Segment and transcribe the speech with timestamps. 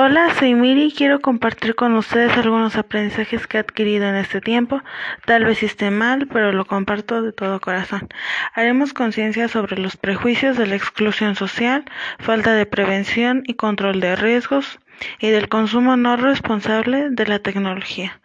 [0.00, 4.40] Hola, soy Miri y quiero compartir con ustedes algunos aprendizajes que he adquirido en este
[4.40, 4.80] tiempo.
[5.26, 8.08] Tal vez esté mal, pero lo comparto de todo corazón.
[8.54, 11.84] Haremos conciencia sobre los prejuicios de la exclusión social,
[12.20, 14.78] falta de prevención y control de riesgos
[15.18, 18.20] y del consumo no responsable de la tecnología.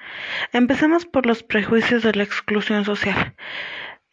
[0.52, 3.34] Empecemos por los prejuicios de la exclusión social.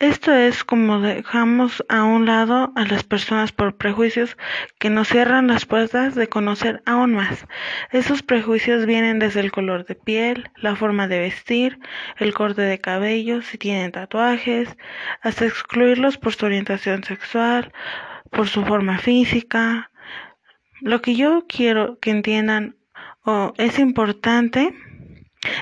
[0.01, 4.39] Esto es como dejamos a un lado a las personas por prejuicios
[4.79, 7.47] que nos cierran las puertas de conocer aún más.
[7.93, 11.79] Esos prejuicios vienen desde el color de piel, la forma de vestir,
[12.17, 14.75] el corte de cabello, si tienen tatuajes,
[15.21, 17.71] hasta excluirlos por su orientación sexual,
[18.31, 19.91] por su forma física.
[20.81, 22.75] Lo que yo quiero que entiendan
[23.23, 24.75] o es importante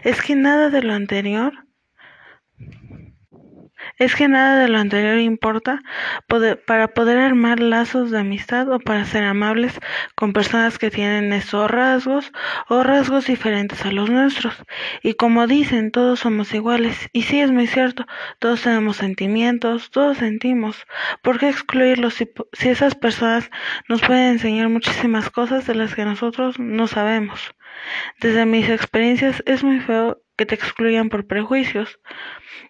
[0.05, 1.68] es que nada de lo anterior
[3.99, 5.83] es que nada de lo anterior importa
[6.67, 9.79] para poder armar lazos de amistad o para ser amables
[10.15, 12.33] con personas que tienen esos rasgos
[12.69, 14.55] o rasgos diferentes a los nuestros.
[15.03, 17.09] Y como dicen, todos somos iguales.
[17.13, 18.07] Y sí es muy cierto,
[18.39, 20.87] todos tenemos sentimientos, todos sentimos.
[21.23, 22.31] ¿Por qué excluirlos si,
[22.69, 23.51] esas personas
[23.89, 27.55] nos pueden enseñar muchísimas cosas de las que nosotros no sabemos?
[28.21, 31.99] Desde mis experiencias es muy feo que te excluyan por prejuicios.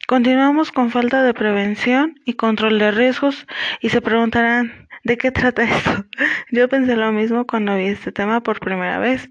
[0.09, 3.47] Continuamos con falta de prevención y control de riesgos
[3.83, 6.07] y se preguntarán, ¿de qué trata esto?
[6.51, 9.29] Yo pensé lo mismo cuando vi este tema por primera vez.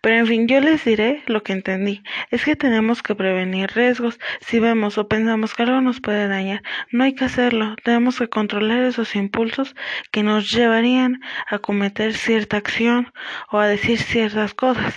[0.00, 2.02] Pero en fin, yo les diré lo que entendí.
[2.30, 4.20] Es que tenemos que prevenir riesgos.
[4.40, 7.74] Si vemos o pensamos que algo nos puede dañar, no hay que hacerlo.
[7.82, 9.74] Tenemos que controlar esos impulsos
[10.12, 13.12] que nos llevarían a cometer cierta acción
[13.50, 14.94] o a decir ciertas cosas.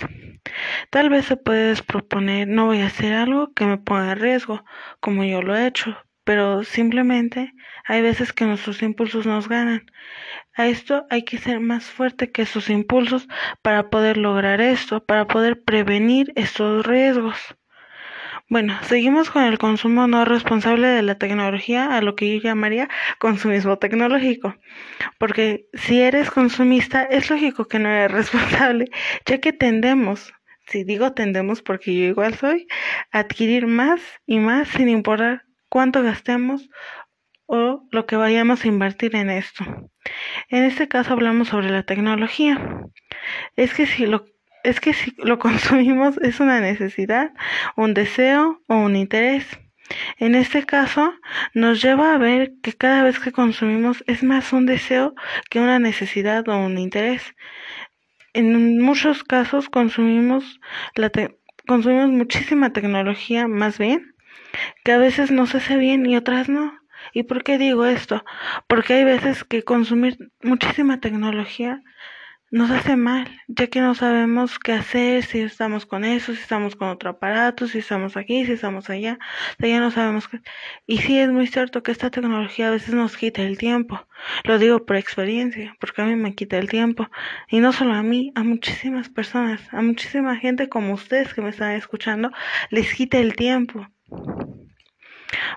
[0.90, 4.64] Tal vez se puede proponer no voy a hacer algo que me ponga en riesgo,
[5.00, 7.52] como yo lo he hecho, pero simplemente
[7.84, 9.90] hay veces que nuestros impulsos nos ganan.
[10.54, 13.28] A esto hay que ser más fuerte que esos impulsos
[13.60, 17.36] para poder lograr esto, para poder prevenir estos riesgos.
[18.50, 22.88] Bueno, seguimos con el consumo no responsable de la tecnología, a lo que yo llamaría
[23.18, 24.56] consumismo tecnológico.
[25.18, 28.86] Porque si eres consumista, es lógico que no eres responsable,
[29.26, 30.32] ya que tendemos
[30.68, 32.66] si digo tendemos porque yo igual soy,
[33.10, 36.68] adquirir más y más sin importar cuánto gastemos
[37.46, 39.64] o lo que vayamos a invertir en esto.
[40.48, 42.82] En este caso hablamos sobre la tecnología.
[43.56, 44.26] Es que si lo
[44.64, 47.32] es que si lo consumimos es una necesidad,
[47.76, 49.46] un deseo o un interés.
[50.18, 51.14] En este caso,
[51.54, 55.14] nos lleva a ver que cada vez que consumimos es más un deseo
[55.48, 57.34] que una necesidad o un interés
[58.34, 60.60] en muchos casos consumimos,
[60.94, 61.10] la
[61.66, 64.14] consumimos muchísima tecnología, más bien,
[64.84, 66.78] que a veces nos hace bien y otras no.
[67.12, 68.24] ¿Y por qué digo esto?
[68.66, 71.82] Porque hay veces que consumir muchísima tecnología
[72.50, 76.76] nos hace mal, ya que no sabemos qué hacer, si estamos con eso, si estamos
[76.76, 79.18] con otro aparato, si estamos aquí, si estamos allá,
[79.58, 80.40] ya no sabemos qué.
[80.86, 84.06] Y sí es muy cierto que esta tecnología a veces nos quita el tiempo.
[84.44, 87.08] Lo digo por experiencia, porque a mí me quita el tiempo.
[87.50, 91.50] Y no solo a mí, a muchísimas personas, a muchísima gente como ustedes que me
[91.50, 92.30] están escuchando,
[92.70, 93.86] les quita el tiempo.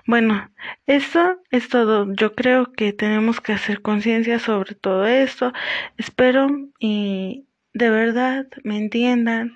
[0.06, 0.50] Bueno,
[0.86, 2.12] eso es todo.
[2.14, 5.52] Yo creo que tenemos que hacer conciencia sobre todo esto.
[5.96, 9.54] Espero y de verdad me entiendan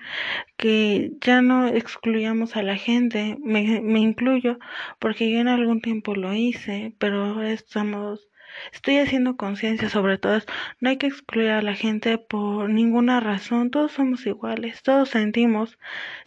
[0.57, 3.37] que ya no excluyamos a la gente.
[3.43, 4.59] Me, me incluyo
[4.99, 8.27] porque yo en algún tiempo lo hice, pero ahora estamos
[8.73, 10.39] Estoy haciendo conciencia sobre todo.
[10.79, 13.71] No hay que excluir a la gente por ninguna razón.
[13.71, 15.77] Todos somos iguales, todos sentimos.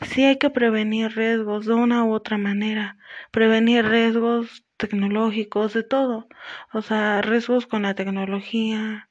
[0.03, 2.97] Sí hay que prevenir riesgos de una u otra manera.
[3.31, 6.29] Prevenir riesgos tecnológicos, de todo.
[6.73, 9.09] O sea, riesgos con la tecnología,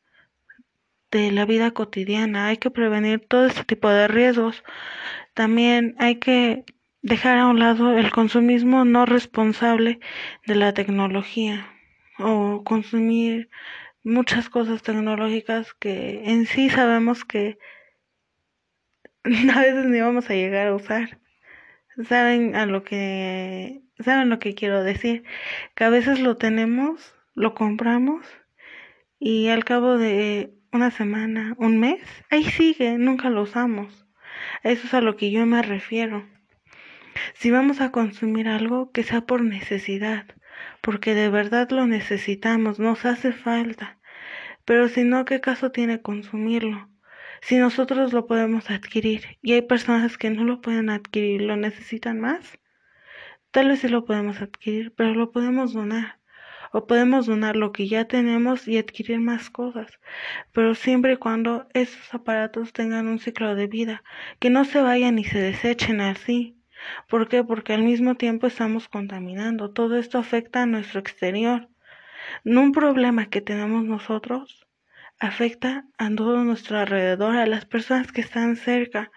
[1.11, 2.47] de la vida cotidiana.
[2.47, 4.63] Hay que prevenir todo este tipo de riesgos.
[5.33, 6.65] También hay que
[7.01, 9.99] dejar a un lado el consumismo no responsable
[10.45, 11.78] de la tecnología
[12.19, 13.49] o consumir
[14.03, 17.57] muchas cosas tecnológicas que en sí sabemos que
[19.23, 21.19] a veces ni vamos a llegar a usar.
[22.07, 25.23] Saben a lo que saben lo que quiero decir,
[25.75, 28.25] que a veces lo tenemos, lo compramos
[29.19, 34.05] y al cabo de una semana, un mes, ahí sigue, nunca lo usamos.
[34.63, 36.25] Eso es a lo que yo me refiero.
[37.33, 40.25] Si vamos a consumir algo que sea por necesidad,
[40.81, 43.99] porque de verdad lo necesitamos, nos hace falta.
[44.65, 46.89] Pero si no, ¿qué caso tiene consumirlo?
[47.41, 52.19] Si nosotros lo podemos adquirir y hay personas que no lo pueden adquirir, lo necesitan
[52.19, 52.59] más,
[53.51, 56.19] tal vez sí lo podemos adquirir, pero lo podemos donar
[56.71, 59.99] o podemos donar lo que ya tenemos y adquirir más cosas,
[60.53, 64.03] pero siempre y cuando esos aparatos tengan un ciclo de vida,
[64.39, 66.58] que no se vayan y se desechen así.
[67.07, 67.43] ¿Por qué?
[67.43, 69.71] Porque al mismo tiempo estamos contaminando.
[69.71, 71.69] Todo esto afecta a nuestro exterior.
[72.43, 74.67] No un problema que tenemos nosotros
[75.19, 79.11] afecta a todo nuestro alrededor, a las personas que están cerca.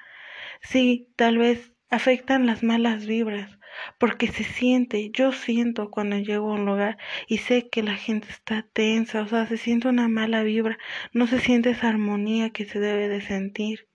[0.61, 3.59] Sí, tal vez afectan las malas vibras,
[3.99, 6.99] porque se siente, yo siento cuando llego a un lugar
[7.29, 10.79] y sé que la gente está tensa, o sea, se siente una mala vibra,
[11.12, 13.88] no se siente esa armonía que se debe de sentir.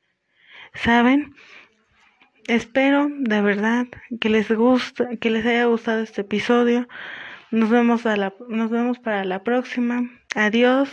[0.73, 1.33] ¿Saben?
[2.47, 3.87] Espero de verdad
[4.21, 6.87] que les guste, que les haya gustado este episodio.
[7.51, 8.03] Nos vemos
[8.49, 10.09] nos vemos para la próxima.
[10.33, 10.89] Adiós.